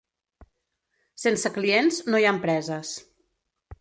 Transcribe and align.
Sense 1.25 1.51
clients, 1.59 2.01
no 2.11 2.23
hi 2.23 2.29
ha 2.31 2.35
empreses. 2.39 2.95